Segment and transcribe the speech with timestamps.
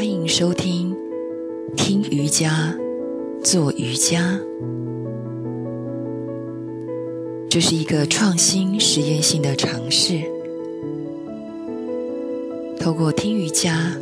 [0.00, 0.96] 欢迎收听
[1.76, 2.74] 听瑜伽、
[3.44, 4.40] 做瑜伽。
[7.50, 10.22] 这是一个创新实验性的尝试，
[12.80, 13.94] 透过听瑜伽、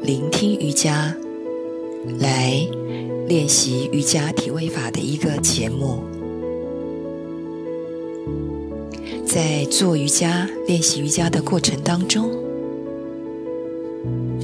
[0.00, 1.14] 聆听瑜伽
[2.18, 2.66] 来
[3.28, 6.02] 练习瑜伽体位法的一个节目。
[9.26, 12.30] 在做瑜伽、练习瑜伽的过程当中，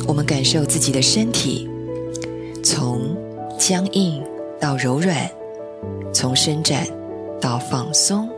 [0.07, 1.69] 我们感受自己的身体
[2.63, 3.17] 从
[3.59, 4.23] 僵硬
[4.59, 5.31] 到柔软，
[6.13, 6.87] 从伸展
[7.41, 8.29] 到放松，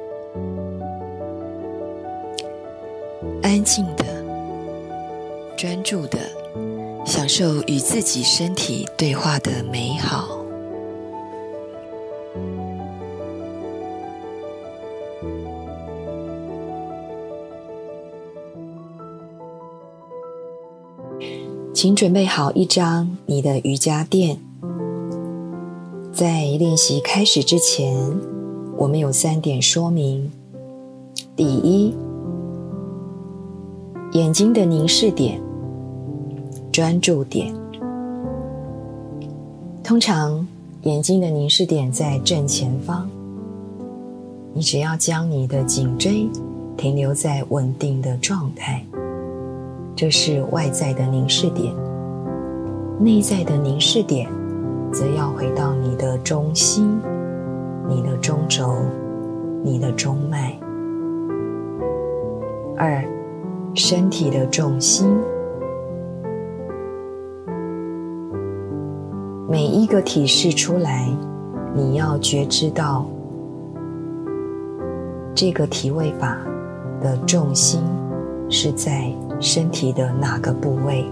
[3.42, 4.04] 安静的、
[5.56, 6.18] 专注的
[7.06, 10.41] 享受与自己身体对话的美好。
[21.82, 24.38] 请准备好一张你的瑜伽垫。
[26.12, 27.92] 在练习开始之前，
[28.78, 30.30] 我们有三点说明：
[31.34, 31.92] 第一，
[34.12, 35.40] 眼睛的凝视点、
[36.70, 37.52] 专注点。
[39.82, 40.46] 通常，
[40.82, 43.10] 眼睛的凝视点在正前方。
[44.54, 46.28] 你只要将你的颈椎
[46.76, 48.84] 停留在稳定的状态。
[49.94, 51.72] 这是外在的凝视点，
[52.98, 54.28] 内在的凝视点，
[54.90, 56.98] 则要回到你的中心、
[57.88, 58.74] 你的中轴、
[59.62, 60.58] 你的中脉。
[62.76, 63.04] 二，
[63.74, 65.06] 身体的重心，
[69.48, 71.06] 每一个体式出来，
[71.74, 73.06] 你要觉知到
[75.34, 76.36] 这个体位法
[77.00, 77.82] 的重心
[78.48, 79.12] 是在。
[79.42, 81.04] 身体的哪个部位？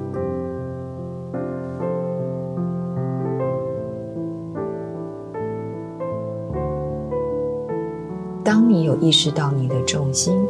[8.45, 10.46] 当你有意识到你的重心，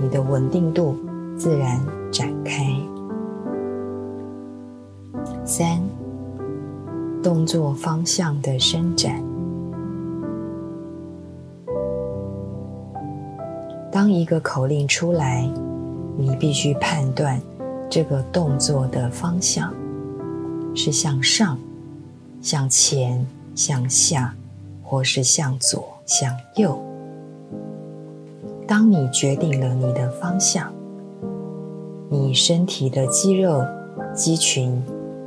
[0.00, 0.96] 你的稳定度
[1.36, 1.78] 自然
[2.10, 2.64] 展开。
[5.44, 5.78] 三，
[7.22, 9.22] 动作方向的伸展。
[13.92, 15.46] 当一个口令出来。
[16.20, 17.40] 你必须判断
[17.88, 19.74] 这个动作的方向
[20.74, 21.58] 是向上、
[22.42, 24.34] 向前、向下，
[24.84, 26.78] 或是向左、向右。
[28.68, 30.70] 当你决定了你的方向，
[32.10, 33.64] 你身体的肌肉
[34.14, 34.80] 肌群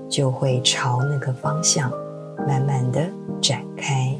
[0.07, 1.91] 就会朝那个方向
[2.47, 3.09] 慢慢的
[3.41, 4.12] 展开。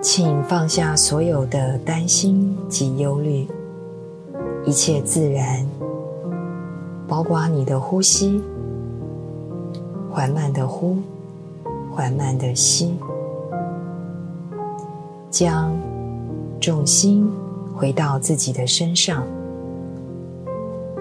[0.00, 3.48] 请放下所有的担心及忧虑，
[4.64, 5.66] 一切自然，
[7.08, 8.40] 包括你的呼吸，
[10.08, 10.98] 缓慢的呼，
[11.90, 12.94] 缓慢的吸，
[15.30, 15.76] 将
[16.60, 17.28] 重心
[17.74, 19.26] 回到自己的身上，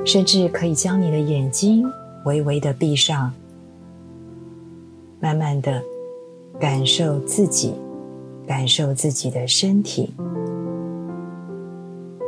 [0.03, 1.85] 甚至可以将你的眼睛
[2.25, 3.31] 微微的闭上，
[5.19, 5.83] 慢慢的
[6.59, 7.75] 感受自己。
[8.47, 10.09] 感受自己的身体，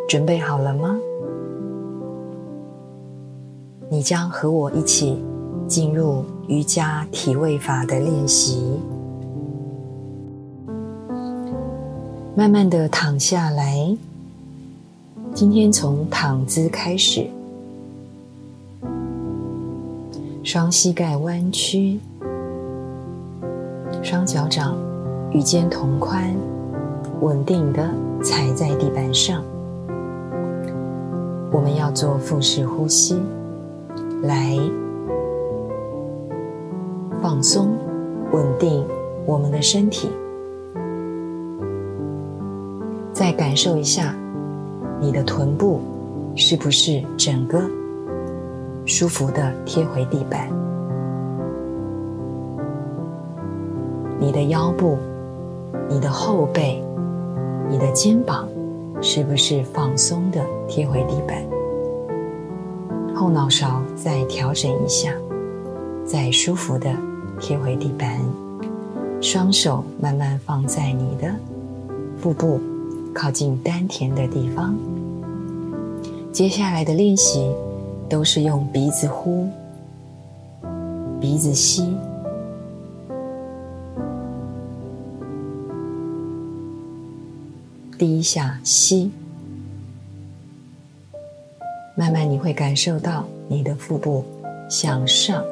[0.08, 1.00] 准备好了吗？
[3.90, 5.18] 你将和我一起
[5.66, 8.78] 进入瑜伽体位法的练习。
[12.36, 13.98] 慢慢的躺下来，
[15.34, 17.26] 今天从躺姿开始，
[20.44, 22.00] 双膝盖弯曲，
[24.04, 24.89] 双脚掌。
[25.32, 26.36] 与肩同宽，
[27.22, 27.88] 稳定的
[28.24, 29.44] 踩在地板上。
[31.52, 33.22] 我们要做腹式呼吸，
[34.24, 34.58] 来
[37.22, 37.70] 放松、
[38.32, 38.84] 稳定
[39.26, 40.10] 我们的身体。
[43.14, 44.16] 再感受一下，
[45.00, 45.80] 你的臀部
[46.36, 47.62] 是不是整个
[48.86, 50.50] 舒服的贴回地板？
[54.20, 54.98] 你的腰部。
[55.90, 56.84] 你的后背、
[57.68, 58.48] 你的肩膀，
[59.02, 61.44] 是不是放松的贴回地板？
[63.16, 65.12] 后脑勺再调整一下，
[66.06, 66.96] 再舒服的
[67.40, 68.22] 贴回地板。
[69.20, 71.34] 双手慢慢放在你的
[72.22, 72.62] 腹部
[73.14, 74.76] 靠近丹田的地方。
[76.32, 77.52] 接下来的练习
[78.08, 79.50] 都是用鼻子呼，
[81.20, 81.98] 鼻子吸。
[88.00, 89.12] 第一下吸，
[91.96, 94.24] 慢慢你会感受到你的腹部
[94.70, 95.44] 向上，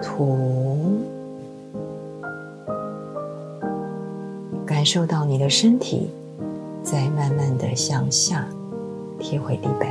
[0.00, 0.38] 吐，
[4.64, 6.08] 感受到你的身体
[6.84, 8.46] 在慢慢的向下
[9.18, 9.88] 贴回地板。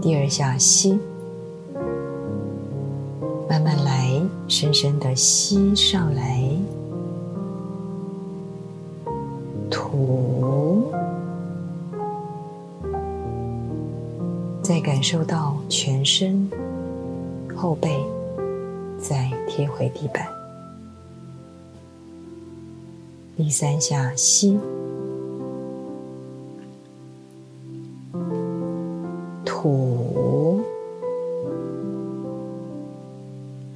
[0.00, 1.00] 第二下吸，
[4.60, 6.42] 深深的吸上来，
[9.70, 10.92] 吐，
[14.60, 16.50] 再感受到全身
[17.54, 18.04] 后背
[18.98, 20.26] 再贴回地板。
[23.36, 24.58] 第三下吸。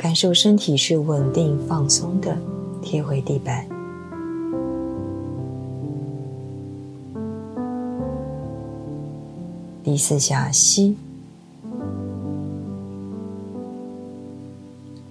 [0.02, 2.36] 感受身体是稳定放松的，
[2.82, 3.64] 贴回地板。
[9.84, 10.96] 第四下吸，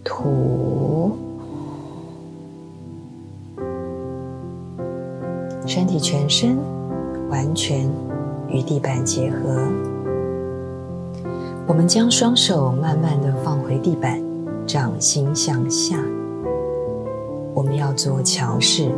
[0.03, 1.15] 吐，
[5.65, 6.57] 身体全身
[7.29, 7.89] 完全
[8.49, 9.57] 与地板结合。
[11.65, 14.20] 我们将双手慢慢的放回地板，
[14.71, 15.97] 掌心向下。
[17.53, 18.89] 我们要做桥式，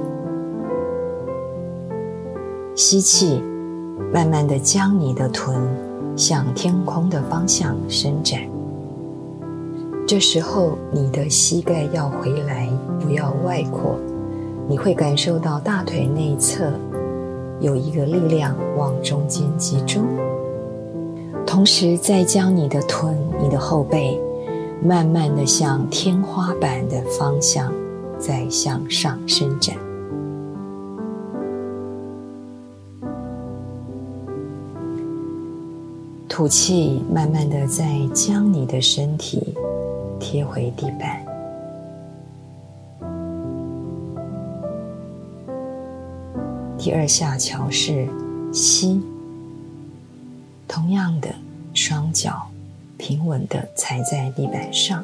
[2.76, 3.42] 吸气，
[4.14, 5.58] 慢慢的将你的臀
[6.16, 8.40] 向天空的方向伸展。
[10.06, 13.96] 这时候，你的膝盖要回来，不要外扩。
[14.68, 16.72] 你会感受到大腿内侧
[17.60, 20.04] 有一个力量往中间集中。
[21.48, 24.22] 同时，再将你的臀、你的后背，
[24.82, 27.74] 慢慢的向天花板的方向
[28.18, 29.76] 再向上伸展。
[36.28, 39.54] 吐气，慢慢的再将你的身体
[40.20, 41.24] 贴回地板。
[46.78, 48.08] 第二下桥是
[48.52, 49.00] 吸。
[50.68, 51.30] 同样的，
[51.74, 52.48] 双脚
[52.98, 55.04] 平稳的踩在地板上，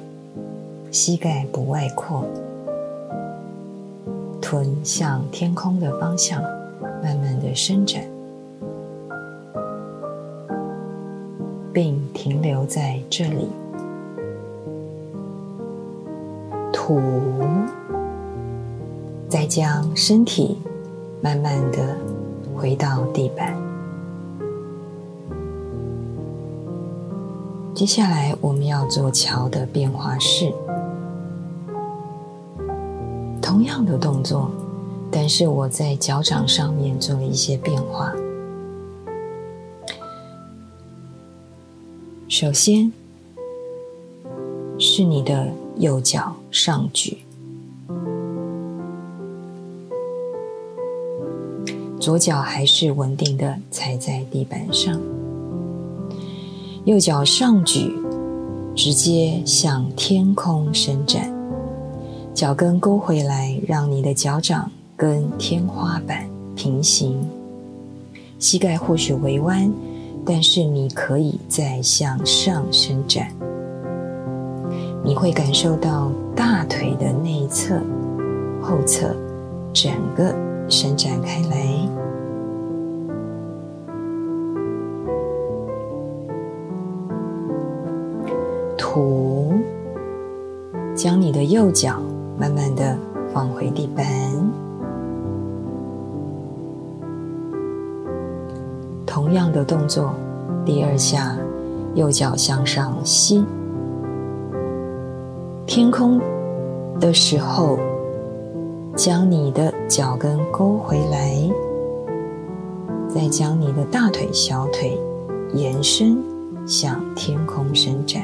[0.92, 2.24] 膝盖不外扩，
[4.42, 6.42] 臀向天空的方向
[7.04, 8.04] 慢慢的伸展，
[11.74, 13.50] 并停留在这里。
[16.72, 17.02] 吐，
[19.28, 20.58] 再将身体
[21.22, 21.98] 慢慢的
[22.56, 23.59] 回到地板。
[27.80, 30.52] 接下来我们要做桥的变化式，
[33.42, 34.52] 同样的动作，
[35.10, 38.14] 但是我在脚掌上面做了一些变化。
[42.28, 42.92] 首先
[44.78, 45.48] 是你的
[45.78, 47.20] 右脚上举，
[51.98, 55.00] 左脚还是稳定的踩在地板上。
[56.90, 57.94] 右脚上举，
[58.76, 61.32] 直接向天空伸展，
[62.34, 67.16] 脚跟勾回来，让你的脚掌跟天花板平行。
[68.40, 69.72] 膝盖或许微弯，
[70.26, 73.32] 但是你可以再向上伸展。
[75.04, 77.80] 你会感受到大腿的内侧、
[78.64, 79.16] 后侧
[79.72, 80.34] 整个
[80.68, 82.09] 伸展开来。
[88.92, 89.54] 吐，
[90.96, 92.02] 将你的右脚
[92.40, 92.98] 慢慢的
[93.32, 94.04] 放回地板。
[99.06, 100.12] 同样的动作，
[100.66, 101.38] 第二下，
[101.94, 103.46] 右脚向上吸。
[105.68, 106.20] 天空
[107.00, 107.78] 的时候，
[108.96, 111.48] 将你的脚跟勾回来，
[113.08, 115.00] 再将你的大腿、小腿
[115.54, 116.18] 延伸
[116.66, 118.24] 向天空伸展。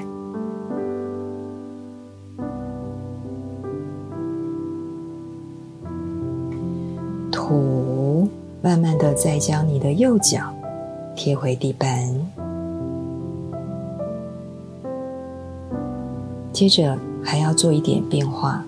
[7.36, 8.30] 吐，
[8.62, 10.56] 慢慢的再将你的右脚
[11.18, 12.10] 贴回地板，
[16.54, 18.64] 接着还要做一点变化，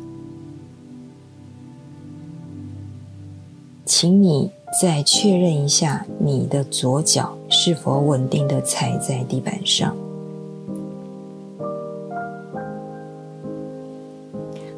[3.85, 9.95] 请你再确认一下你的左脚是否稳定的踩在地板上。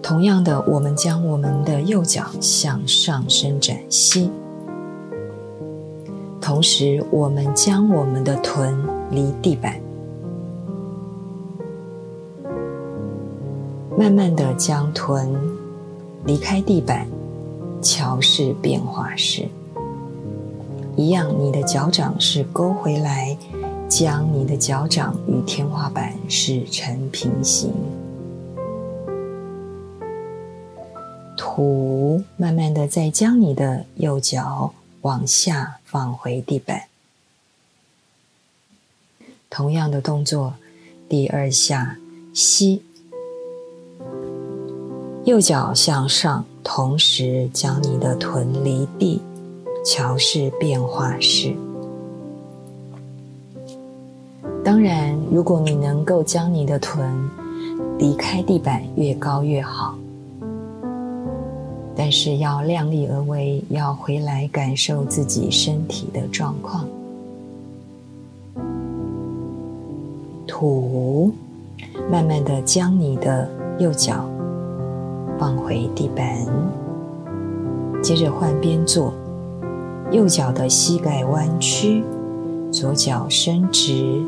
[0.10, 4.32] 同样的，我们将我们的右脚向上伸展，吸，
[6.42, 8.76] 同时，我们将我们的臀
[9.12, 9.80] 离地板，
[13.96, 15.32] 慢慢的将臀
[16.26, 17.08] 离开地板，
[17.80, 19.48] 桥式变化式。
[20.96, 23.38] 一样，你的脚掌是勾回来，
[23.88, 27.72] 将你的脚掌与天花板是成平行。
[31.60, 34.74] 吐，慢慢的再将你的右脚。
[35.02, 36.84] 往下放回地板，
[39.50, 40.54] 同样的动作，
[41.10, 41.98] 第二下
[42.34, 42.82] 吸，
[45.26, 49.22] 右脚向上，同时将你的臀离地，
[49.86, 51.54] 桥式变化式。
[54.64, 57.30] 当然，如果你能够将你的臀
[57.98, 59.99] 离开地板，越高越好。
[62.00, 66.88] 但是要量力而为，要回来感受自己身体的状况。
[70.48, 71.34] 吐，
[72.10, 74.30] 慢慢的将你的右脚
[75.38, 76.48] 放回地板，
[78.02, 79.14] 接着换边坐，
[80.10, 82.02] 右脚的膝盖弯曲，
[82.72, 84.24] 左脚伸直，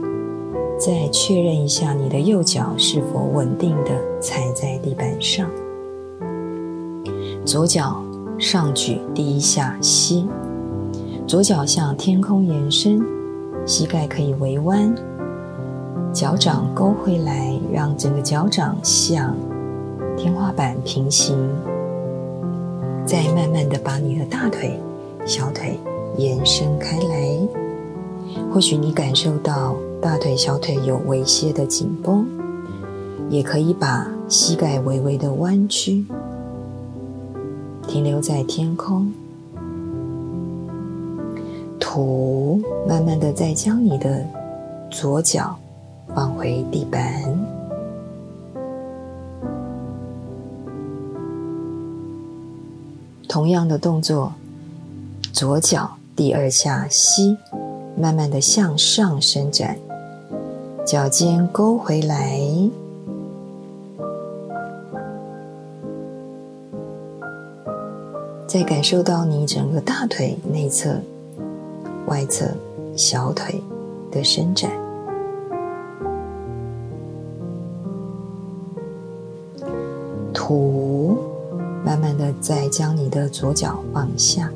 [0.78, 5.50] 再确认一下你的右脚是否稳定的踩在地板上。
[7.44, 8.04] 左脚
[8.38, 10.28] 上举第一下吸，
[11.26, 13.02] 左脚向天空延伸，
[13.66, 14.94] 膝盖可以微弯，
[16.14, 19.36] 脚掌勾回来，让整个脚掌向
[20.16, 21.36] 天花板平行。
[23.08, 24.80] 再慢慢的把你的大腿、
[25.26, 25.80] 小腿
[26.18, 27.38] 延伸开来，
[28.54, 32.24] 或许你感受到大腿、小腿有微些的紧绷，
[33.32, 36.06] 也可以把膝盖微微的弯曲。
[37.88, 39.12] 停留在天空，
[41.80, 44.26] 吐，慢慢的再将你的
[44.90, 45.58] 左脚
[46.16, 47.38] 放回地板，
[53.28, 54.32] 同样的动作，
[55.34, 57.38] 左脚第二下吸，
[57.98, 59.78] 慢慢的向上伸展，
[60.86, 62.40] 脚尖勾回来。
[68.52, 70.94] 再感受到你整个大腿内侧、
[72.08, 72.46] 外侧、
[72.98, 73.64] 小腿
[74.12, 74.70] 的伸展，
[80.34, 81.18] 吐，
[81.86, 84.52] 慢慢的再将你的左脚放下。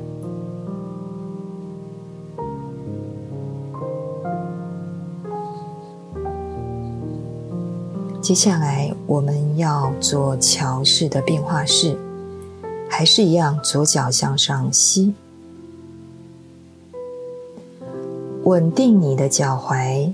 [8.20, 11.96] 接下来我们要做桥式的变化式。
[12.98, 15.12] 还是一样，左脚向上吸，
[18.44, 20.10] 稳定你的脚踝，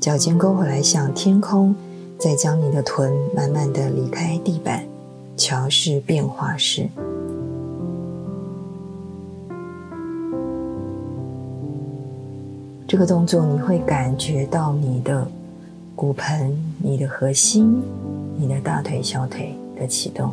[0.00, 1.74] 脚尖勾回来向天空，
[2.18, 4.82] 再将你的臀慢慢的离开地板，
[5.36, 6.88] 桥式变化式。
[12.86, 15.30] 这个动作你会感觉到你的
[15.94, 17.82] 骨盆、你的核心、
[18.38, 20.32] 你的大腿、小腿的启动。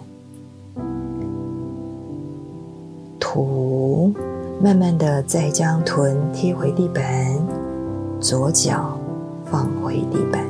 [3.36, 4.14] 吐，
[4.62, 7.04] 慢慢的再将臀贴回地板，
[8.22, 8.98] 左脚
[9.44, 10.42] 放回地板。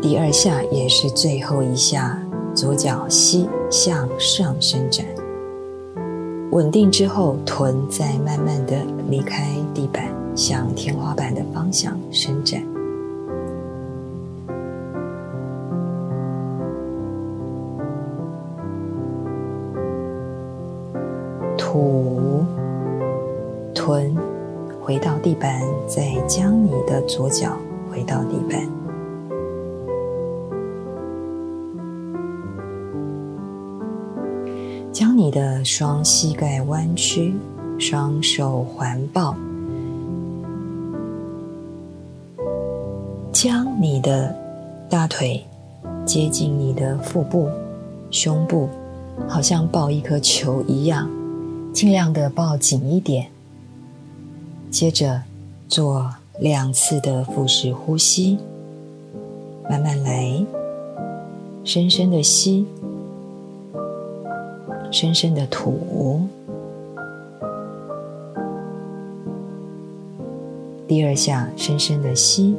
[0.00, 2.16] 第二下也是最后一下，
[2.54, 5.04] 左脚膝向上伸展，
[6.52, 8.76] 稳定之后，臀再慢慢的
[9.10, 10.04] 离开地板，
[10.36, 12.62] 向天花板的方向伸展。
[25.32, 27.56] 地板，再将你的左脚
[27.90, 28.68] 回到地板，
[34.92, 37.34] 将你的双膝盖弯曲，
[37.78, 39.34] 双手环抱，
[43.32, 44.36] 将你的
[44.90, 45.42] 大腿
[46.04, 47.48] 接近你的腹部、
[48.10, 48.68] 胸部，
[49.26, 51.08] 好像抱一颗球一样。
[51.72, 53.31] 尽量的抱紧一点，
[54.72, 55.20] 接着
[55.68, 56.10] 做
[56.40, 58.38] 两次的腹式呼吸，
[59.68, 60.42] 慢慢来，
[61.62, 62.66] 深深的吸，
[64.90, 66.22] 深深的吐。
[70.88, 72.56] 第二下，深深的吸，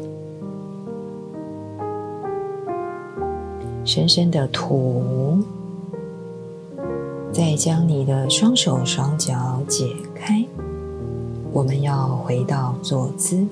[3.83, 5.39] 深深的吐。
[7.31, 10.45] 再将你的双手双脚解开，
[11.53, 13.45] 我们要回到坐姿。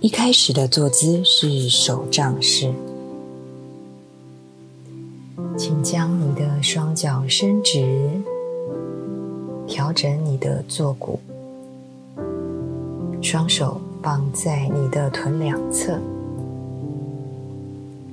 [0.00, 2.72] 一开始的坐姿是手杖式，
[5.56, 8.08] 请将你的双脚伸直，
[9.66, 11.18] 调整你的坐骨，
[13.24, 15.98] 双手放在你的臀两侧，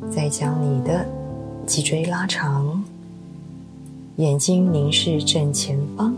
[0.09, 1.05] 再将你的
[1.67, 2.81] 脊椎拉长，
[4.15, 6.15] 眼睛凝视正前方。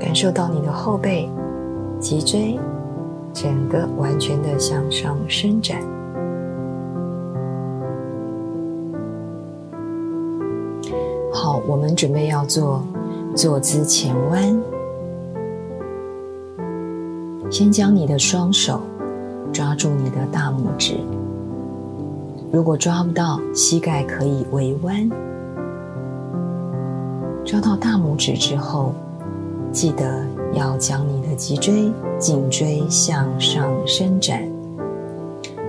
[0.00, 1.28] 感受到你的后背、
[2.00, 2.58] 脊椎
[3.34, 5.89] 整个完全的向上伸展。
[11.66, 12.82] 我们准备要做
[13.34, 14.60] 坐姿前弯。
[17.50, 18.80] 先将你的双手
[19.52, 20.94] 抓住你的大拇指，
[22.52, 25.10] 如果抓不到，膝盖可以微弯。
[27.44, 28.92] 抓到大拇指之后。
[29.72, 34.42] 记得要将你的脊椎、颈椎向上伸展，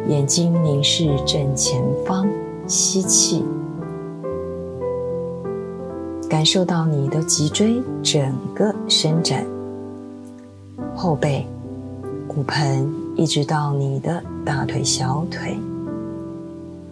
[0.07, 2.27] 眼睛凝视正前方，
[2.65, 3.45] 吸气，
[6.41, 9.45] 感受到你的脊椎整个伸展，
[10.95, 11.45] 后背、
[12.27, 15.55] 骨盆一直到你的大腿、小腿，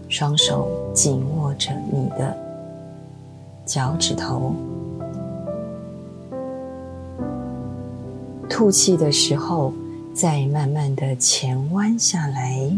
[0.07, 2.37] 双手紧握着你的
[3.65, 4.53] 脚趾头。
[8.47, 9.73] 吐气的时候，
[10.13, 12.71] 再慢慢的前弯下来。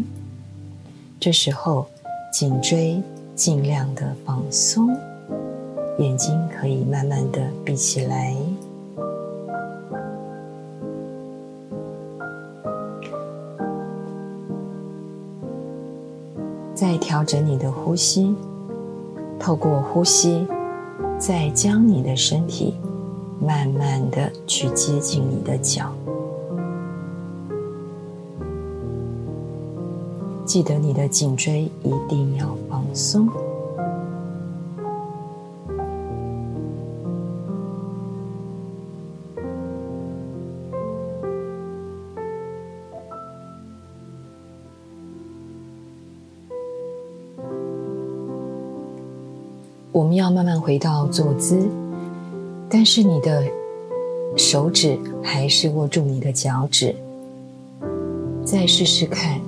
[1.20, 1.86] 这时候，
[2.32, 3.04] 颈椎
[3.36, 4.98] 尽量的放松，
[6.02, 8.36] 眼睛可以慢慢的闭起来。
[16.74, 18.36] 再调整你的呼吸，
[19.40, 20.48] 透过呼吸，
[21.20, 22.74] 再将你的身体。
[23.44, 25.92] 慢慢的去接近你的脚，
[30.46, 33.28] 记得你的颈椎一定要放松。
[49.92, 51.68] 我们要慢慢回到坐姿。
[52.70, 53.44] 但是你的
[54.38, 56.96] 手指还是握住你的脚趾，
[58.46, 59.42] 再试试看，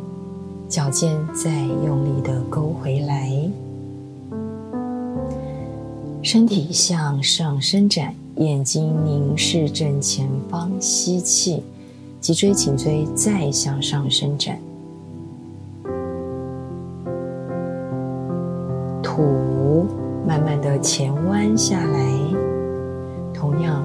[0.67, 1.49] 脚尖再
[1.85, 3.31] 用力的勾回来，
[6.21, 11.63] 身体向上伸展，眼睛凝视正前方，吸气，
[12.19, 14.59] 脊椎颈椎再向上伸展，
[20.63, 22.19] 的前弯下来。
[23.33, 23.83] 同样，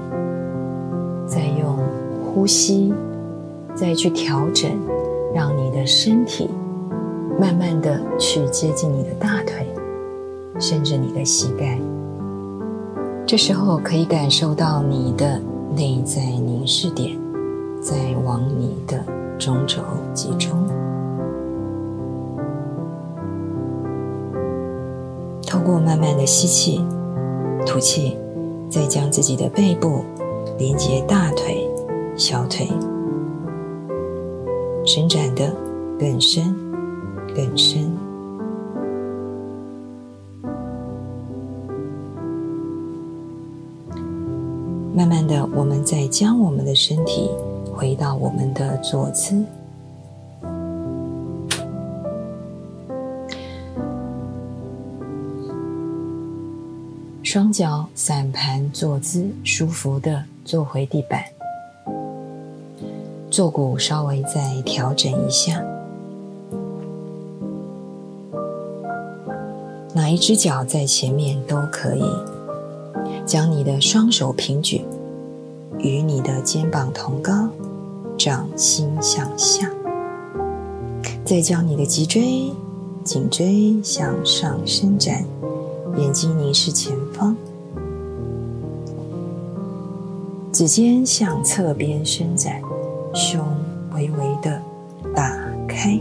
[1.27, 1.77] 再用
[2.23, 2.93] 呼吸，
[3.75, 4.71] 再去调整，
[5.35, 6.49] 让你的身体
[7.37, 9.67] 慢慢的去接近你的大腿，
[10.57, 11.77] 甚至你的膝盖。
[13.25, 15.39] 这时候可以感受到你的
[15.75, 17.15] 内在凝视点
[17.81, 19.03] 在往你的
[19.37, 19.81] 中轴
[20.13, 20.78] 集中。
[25.77, 26.81] 慢慢的吸气、
[27.65, 28.15] 吐气。
[28.71, 30.03] 再将自己的背部
[30.59, 31.67] 连接大腿、
[32.15, 32.67] 小腿，
[34.85, 35.51] 伸展的
[35.99, 36.55] 更深、
[37.35, 37.91] 更深。
[44.95, 47.31] 慢慢的，我们再将我们的身体
[47.73, 49.43] 回到我们的坐姿。
[57.31, 61.23] 双脚散盘坐姿，舒服的坐回地板，
[63.29, 65.63] 坐骨稍微再调整一下。
[69.93, 72.03] 哪一只脚在前面都可以。
[73.27, 74.81] 将你的双手平举，
[75.77, 77.47] 与你的肩膀同高，
[78.17, 79.69] 掌心向下。
[81.23, 82.51] 再将你的脊椎、
[83.03, 85.23] 颈椎向上伸展。
[85.97, 87.35] 眼睛凝视前方，
[90.53, 92.61] 指尖向侧边伸展，
[93.13, 93.45] 胸
[93.93, 94.61] 微微的
[95.13, 95.99] 打开。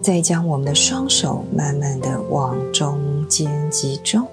[0.00, 2.98] 再将我们的双手慢慢的往中
[3.28, 4.26] 间集中，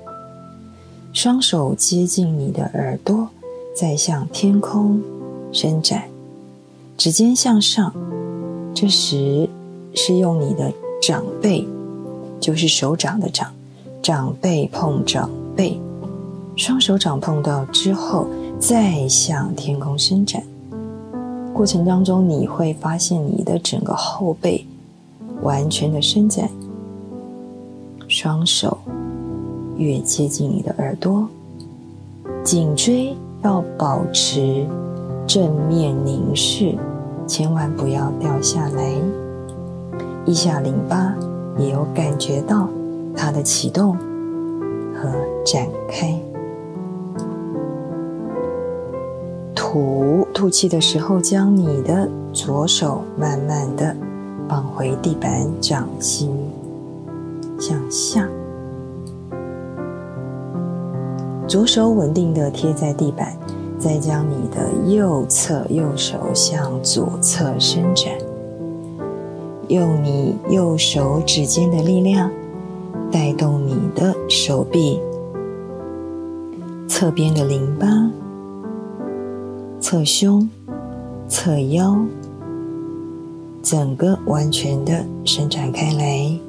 [1.13, 3.27] 双手接近你的耳朵，
[3.75, 4.99] 再向天空
[5.51, 6.05] 伸展，
[6.97, 7.93] 指尖向上。
[8.73, 9.49] 这时
[9.93, 11.67] 是用你的掌背，
[12.39, 13.53] 就是手掌的掌，
[14.09, 15.79] 掌背碰掌背，
[16.55, 18.25] 双手掌碰到之后，
[18.57, 20.41] 再向天空伸展。
[21.53, 24.65] 过程当中，你会发现你的整个后背。
[25.43, 26.49] 完全的伸展，
[28.07, 28.79] 双手
[29.77, 31.27] 越接近你的耳朵，
[32.43, 34.65] 颈椎要保持
[35.27, 36.75] 正面凝视，
[37.27, 38.91] 千万不要掉下来。
[40.25, 41.13] 腋下淋巴
[41.59, 42.67] 也有感觉到
[43.19, 43.97] 它的启动
[44.95, 45.11] 和
[45.45, 46.17] 展开。
[49.53, 53.93] 吐吐气的时候，将你的左手慢慢的。
[54.49, 56.35] 放回地板，掌心
[57.59, 58.27] 向下，
[61.47, 63.37] 左手稳定的贴在地板，
[63.77, 68.11] 再将你的右侧右手向左侧伸展，
[69.67, 72.31] 用你右手指尖的力量
[73.11, 74.99] 带动你的手臂。
[76.87, 77.87] 侧边的淋巴、
[79.79, 80.49] 侧胸、
[81.27, 81.97] 侧腰。
[83.61, 86.39] 整个完全的伸展开来，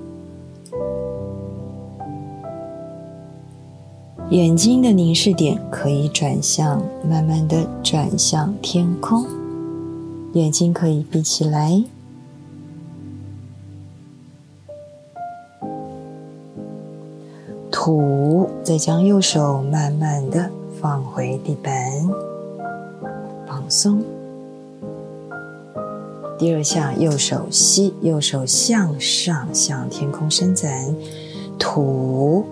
[4.31, 9.27] 眼睛的凝视点可以转向，慢慢的转向天空，
[10.35, 11.83] 眼睛可以闭起来，
[18.71, 20.49] 再将右手慢慢的
[20.81, 21.75] 放回地板，
[23.45, 24.01] 放松。
[26.39, 30.95] 第二下，右手吸，右手向上向天空伸展，
[31.59, 32.45] 吐，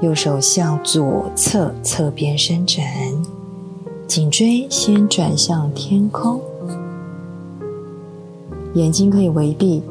[0.00, 2.84] 右手向左侧侧边伸展，
[4.08, 6.40] 颈椎先转向天空，
[8.74, 9.84] 眼睛可以微闭，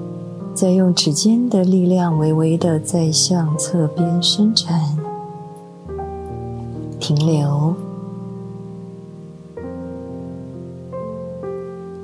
[0.54, 4.99] 再用指尖的力量微微的再向侧边伸展，
[7.10, 7.74] 停留，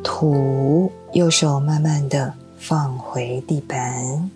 [0.04, 0.92] 吐。
[1.14, 4.32] 右手慢慢的放回地板，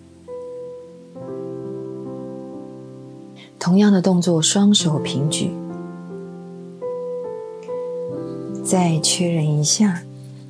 [3.58, 5.50] 同样的动作，双手平举，
[8.64, 10.02] 再确认一下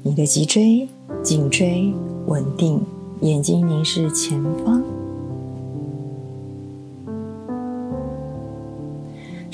[0.02, 0.86] 你的脊椎、
[1.24, 1.92] 颈椎
[2.26, 2.80] 稳定，
[3.22, 4.79] 眼睛凝视前方，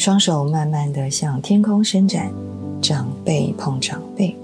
[0.06, 2.30] 双手慢慢的向天空伸展，
[2.80, 4.36] 掌背碰掌背。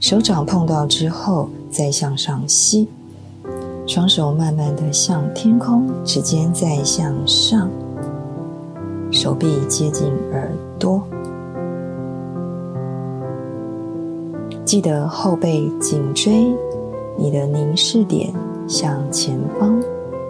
[0.00, 2.86] 手掌碰到之后，再向上吸，
[3.86, 7.70] 双手慢慢的向天空，指尖再向上，
[9.10, 11.02] 手臂接近耳朵，
[14.62, 16.54] 记得后背颈椎，
[17.16, 18.30] 你的凝视点
[18.68, 19.82] 向前方，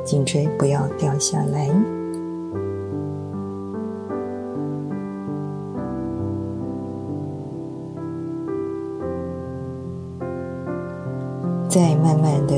[0.05, 1.68] 颈椎不要掉下来。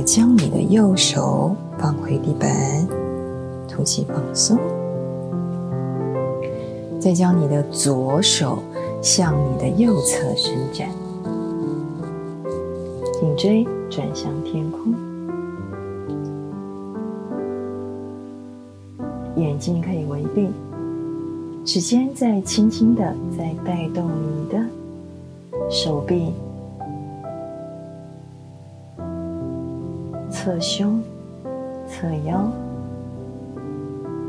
[0.07, 2.49] 将你的右手放回地板，
[3.69, 4.57] 吐气放松。
[7.01, 8.61] 再将你的左手
[9.03, 10.89] 向你的右侧伸展，
[13.21, 14.95] 颈椎转向天空，
[19.35, 20.49] 眼睛可以微闭，
[21.65, 23.03] 指尖在轻轻的
[23.37, 24.65] 在带动你的
[25.69, 26.33] 手臂。
[30.47, 31.03] 侧胸、
[31.89, 32.49] 侧腰，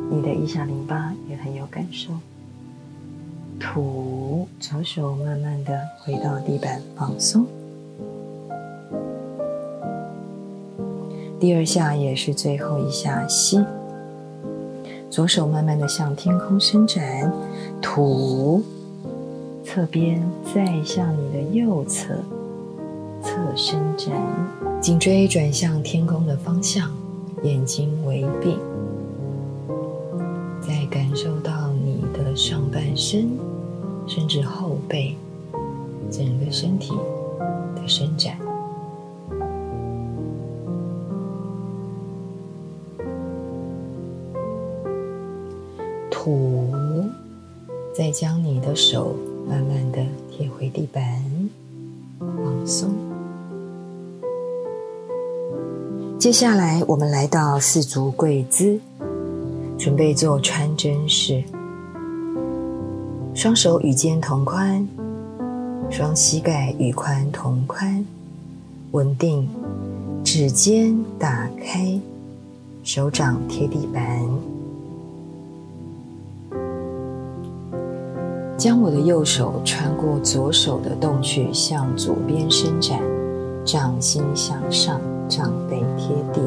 [0.10, 2.10] 你的腋下淋巴也很有感受。
[3.60, 7.46] 吐，左手慢慢的回到地板放松。
[11.40, 13.64] 第二下也是最后一下，吸，
[15.12, 17.32] 左手慢慢的向天空伸展，
[17.80, 18.64] 吐，
[19.64, 22.16] 侧边再向你的右侧侧
[23.58, 24.14] 伸展。
[24.80, 26.92] 颈椎转向天空的方向，
[27.42, 28.56] 眼睛微闭，
[30.62, 33.28] 再感受到你的上半身，
[34.08, 35.16] 甚至后背，
[36.12, 36.94] 整个身体
[37.76, 38.38] 的伸展。
[46.12, 46.70] 吐，
[47.96, 49.16] 再将你的手
[49.50, 51.04] 慢慢的贴回地板，
[56.28, 58.78] 接下来，我们来到四足跪姿，
[59.78, 61.42] 准备做穿针式。
[63.34, 64.86] 双手与肩同宽，
[65.90, 68.06] 双膝盖与髋同宽，
[68.92, 69.48] 稳定，
[70.22, 71.98] 指尖打开，
[72.84, 74.04] 手掌贴地板。
[78.58, 83.00] 将我的右手穿过左手的洞穴，向左边伸展，
[83.64, 85.00] 掌心向上。
[85.28, 86.42] 掌背贴地，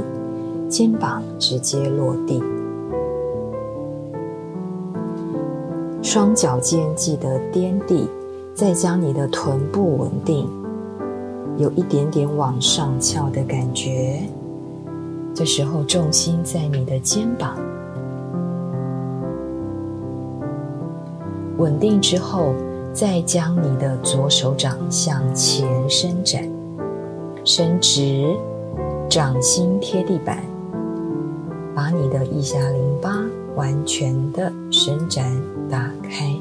[0.69, 2.43] 肩膀直接落地，
[6.03, 8.09] 双脚尖记得掂地，
[8.55, 10.49] 再将你的臀部稳定，
[11.57, 14.21] 有一点点往上翘的感觉。
[15.35, 17.57] 这时候重心在你的肩膀，
[21.59, 22.53] 稳定之后，
[22.93, 26.43] 再将你的左手掌向前伸展，
[27.45, 28.37] 伸直。
[29.11, 30.39] 掌心贴地板，
[31.75, 33.11] 把你的腋下淋巴
[33.57, 35.37] 完全的伸展
[35.69, 36.33] 打开。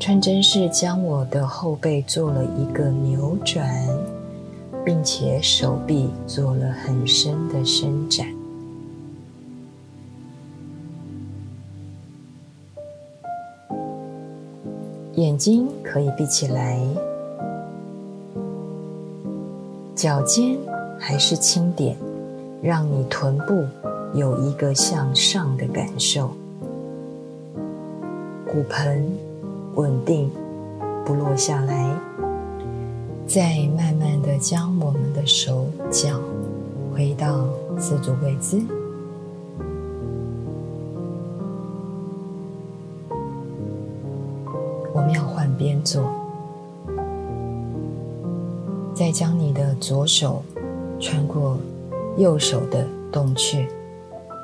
[0.00, 3.72] 穿针式将我的后背做了一个扭转，
[4.84, 8.39] 并且手臂做了很深的伸展。
[15.20, 16.80] 眼睛可以闭起来，
[19.94, 20.56] 脚尖
[20.98, 21.94] 还是轻点，
[22.62, 23.66] 让你臀部
[24.14, 26.30] 有一个向上的感受，
[28.50, 29.04] 骨盆
[29.74, 30.30] 稳定
[31.04, 31.94] 不落下来，
[33.26, 36.18] 再慢慢的将我们的手脚
[36.94, 37.44] 回到
[37.78, 38.58] 四足跪姿。
[48.94, 50.42] 再将你的左手
[50.98, 51.56] 穿过
[52.18, 53.66] 右手的洞穴，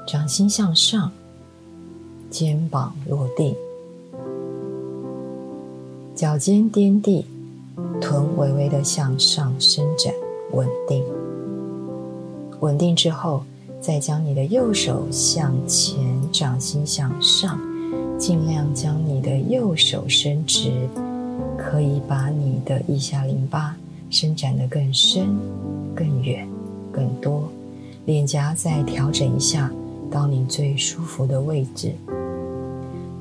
[0.07, 1.11] 掌心向上，
[2.31, 3.55] 肩膀落地，
[6.15, 7.27] 脚尖掂地，
[8.01, 10.15] 臀微微的向上伸展，
[10.53, 11.05] 稳定。
[12.61, 13.43] 稳定之后，
[13.81, 15.99] 再将你的右手向前，
[16.33, 17.61] 掌心向上，
[18.19, 20.73] 尽量将你的右手伸直。
[21.69, 23.77] 可以把你的腋下淋巴
[24.09, 25.37] 伸展的更深、
[25.97, 26.47] 更远、
[26.93, 27.43] 更多，
[28.05, 29.69] 脸颊再调整一下
[30.09, 31.91] 到你最舒服的位置。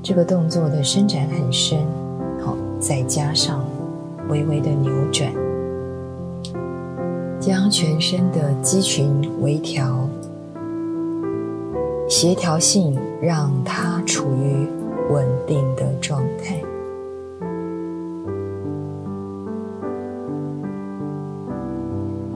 [0.03, 1.79] 这个动作的伸展很深，
[2.39, 3.65] 好，再加上
[4.29, 5.33] 微微的扭转，
[7.39, 10.07] 将全身的肌群微调，
[12.07, 14.67] 协调性让它处于
[15.11, 16.61] 稳定的状态。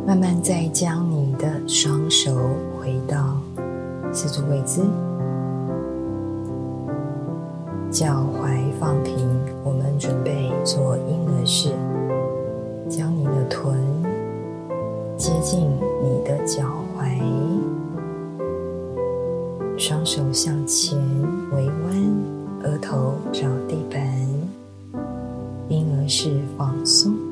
[0.10, 2.36] 慢慢再将你的双手
[2.82, 3.38] 回到
[4.12, 4.82] 四足跪姿，
[7.92, 9.16] 脚踝放平，
[9.64, 11.70] 我们准备做婴儿式，
[12.90, 13.78] 将你的臀
[15.16, 15.70] 接近
[16.02, 16.64] 你的脚
[16.98, 17.22] 踝，
[19.78, 20.98] 双手向前
[21.52, 24.02] 微弯，额头找地板，
[25.68, 27.29] 婴儿式放松。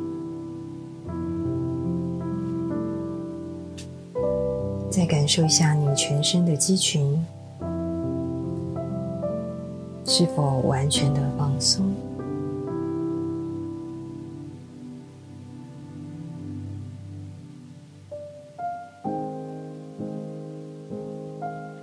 [5.27, 7.21] 感受一下你全身的肌群
[10.05, 11.85] 是否完全的放松。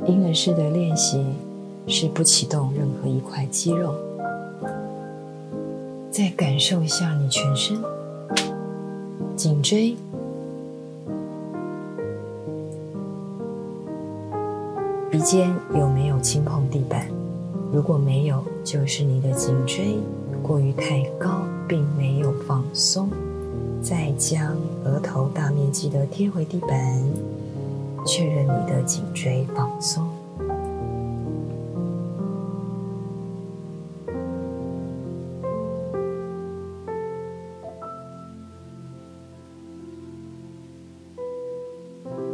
[0.07, 1.23] 婴儿式的练习
[1.87, 3.95] 是不启动任何一块肌肉。
[6.11, 7.77] 再感受一下你全身
[9.37, 9.95] 颈椎。
[15.25, 17.07] 鼻尖有没有轻碰地板？
[17.73, 19.97] 如果没有，就是你的颈椎
[20.43, 23.09] 过于太高，并没有放松。
[23.81, 27.03] 再将额头大面积的贴回地板，
[28.07, 30.07] 确认你的颈椎放松。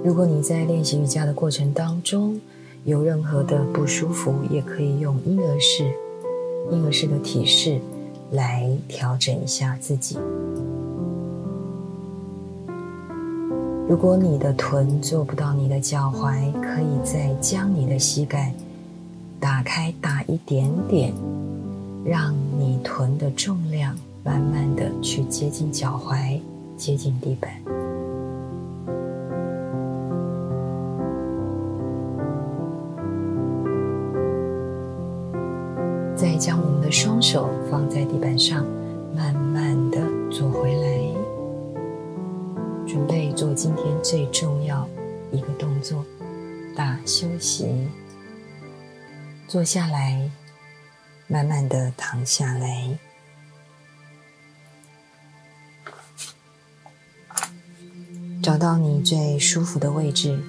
[0.03, 2.41] 如果你在练习瑜伽的过程当中，
[2.85, 5.85] 有任何的不舒服，也可以用婴儿式、
[6.71, 7.79] 婴儿式的体式
[8.33, 10.19] 来调整一下自己。
[13.89, 18.55] 如果你的臀做不到你的脚踝，可以再将你的膝盖
[19.39, 21.13] 打开大一点点，
[22.05, 26.41] 让你臀的重量慢慢的去接近脚踝，
[26.77, 27.80] 接近地板。
[36.41, 38.65] 将我们的双手放在地板上，
[39.15, 40.01] 慢慢的
[40.31, 40.89] 坐回来，
[42.89, 44.89] 准备做今天最重要
[45.31, 46.03] 一个动作——
[46.75, 47.87] 大休息。
[49.47, 50.31] 坐下来，
[51.27, 52.99] 慢慢的躺下来，
[58.43, 60.41] 找到你最舒服的位置，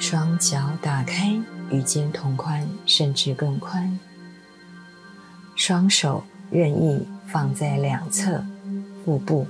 [0.00, 1.40] 双脚打开，
[1.70, 3.96] 与肩同宽，甚至更宽。
[5.56, 8.44] 双手任意放在两侧，
[9.04, 9.48] 腹部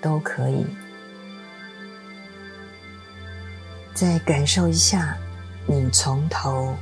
[0.00, 0.64] 都可以。
[3.92, 5.16] 再感受一下，
[5.66, 6.74] 你从头。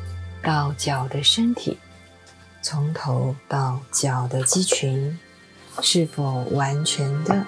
[0.42, 1.76] 到脚的身体，
[2.62, 5.18] 从头到脚的肌群，
[5.82, 7.44] 是否完全的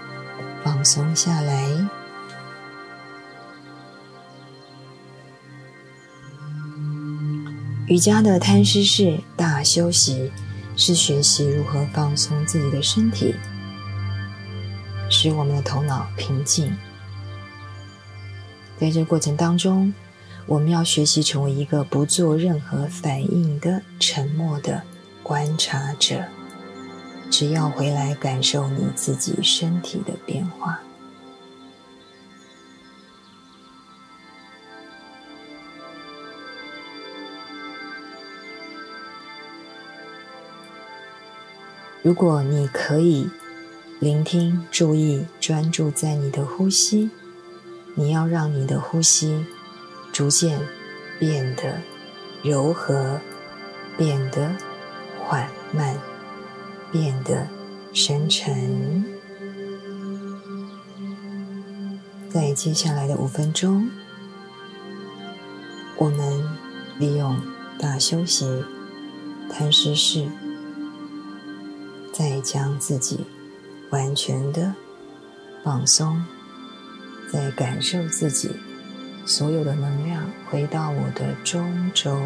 [0.64, 1.64] 放松下来？
[7.88, 10.30] 瑜伽的摊尸式大休息，
[10.76, 13.34] 是学习如何放松自己的身体，
[15.10, 16.76] 使我们的头脑平静。
[18.78, 19.92] 在这过程当中。
[20.46, 24.82] 我们要学习成为一个不做任何反应的沉默的
[25.22, 26.24] 观察者，
[27.30, 30.80] 只要回来感受你自己身体的变化。
[42.02, 43.28] 如果你可以
[43.98, 47.10] 聆听、注意、专注在你的呼吸，
[47.94, 49.44] 你要让你的呼吸。
[50.10, 50.58] 逐渐
[51.20, 51.80] 变得
[52.42, 53.20] 柔和，
[53.96, 54.50] 变得
[55.24, 55.96] 缓慢，
[56.90, 57.46] 变得
[57.92, 59.04] 深沉。
[62.28, 63.88] 在接下来的五分钟，
[65.96, 66.44] 我们
[66.98, 67.40] 利用
[67.78, 68.64] 大休息、
[69.48, 70.26] 贪食式，
[72.18, 73.24] 再将自己
[73.90, 74.74] 完全的
[75.62, 76.20] 放松，
[77.32, 78.50] 再感受自己。
[79.24, 82.20] 所有的能量回到我的中轴，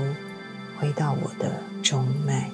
[0.79, 2.51] 回到我的中脉，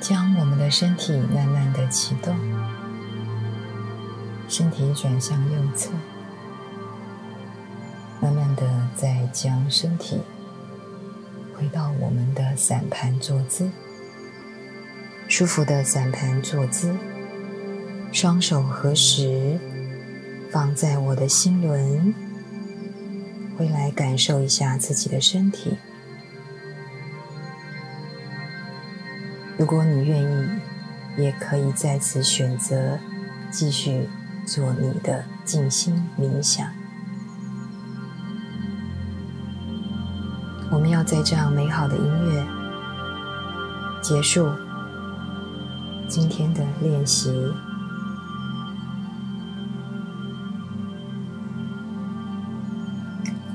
[0.00, 2.34] 将我们的身体慢慢的启动，
[4.48, 5.90] 身体转向右侧，
[9.34, 10.22] 将身体
[11.54, 13.68] 回到我们的散盘坐姿。
[15.26, 16.94] 舒服的散盘坐姿，
[18.12, 19.58] 双手合十，
[20.50, 22.14] 放在我的心轮，
[23.58, 25.76] 回来感受一下自己的身体。
[29.56, 30.48] 如果你愿意，
[31.16, 32.98] 也可以再次选择
[33.50, 34.08] 继续
[34.46, 36.83] 做你的静心冥想。
[40.74, 42.44] 我们要在这样美好的音乐
[44.02, 44.50] 结束。
[46.08, 47.32] 今天的练习，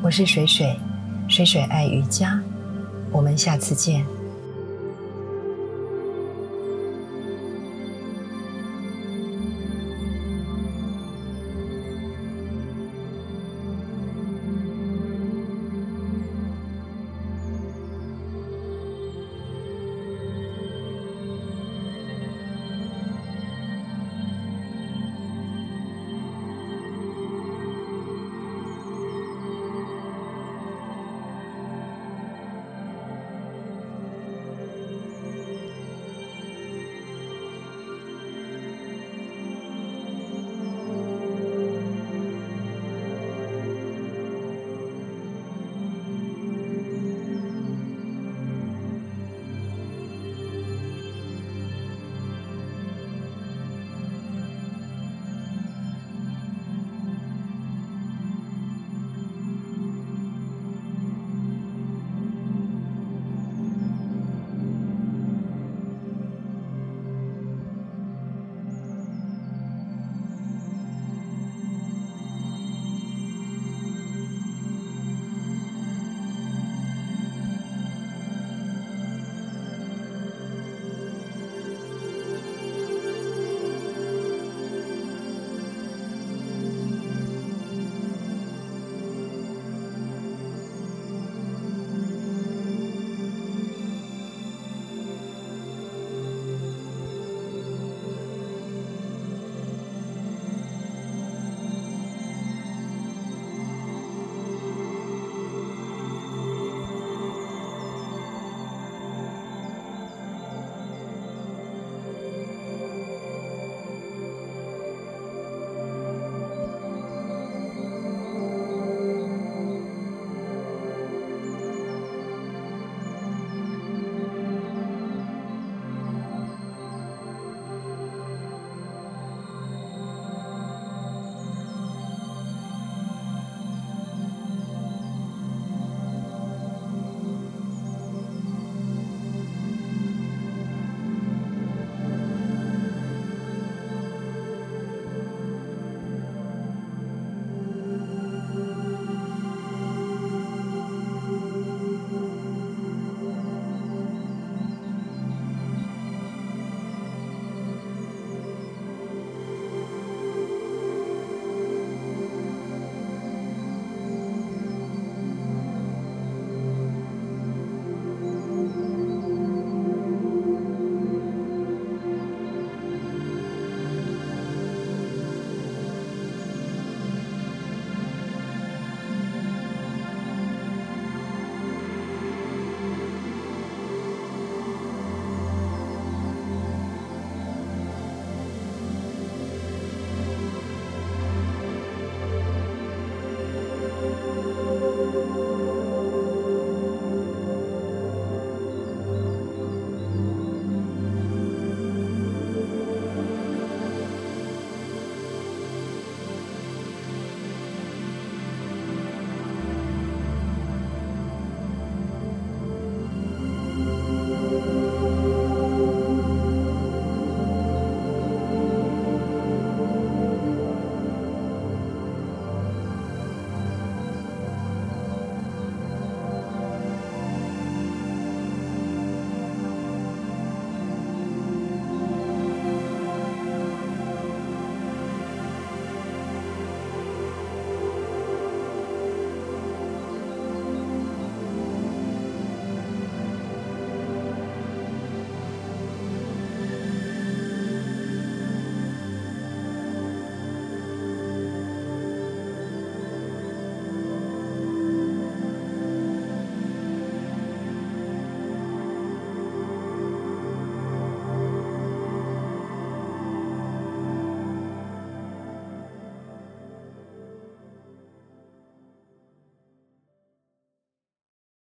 [0.02, 0.80] 我是水水，
[1.28, 2.40] 水水爱瑜伽，
[3.12, 4.06] 我们下次见。